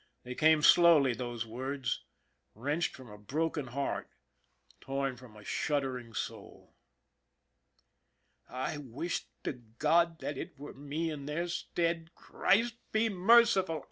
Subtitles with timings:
[0.23, 2.05] They came slowly, those words,
[2.55, 4.09] wrenched from a broken heart,
[4.79, 6.73] torn from a shuddering soul."
[8.49, 11.97] I wish to God that it were me in their stead.
[11.99, 12.13] "IF A MAN DIE" 53
[12.71, 13.79] Christ be merciful!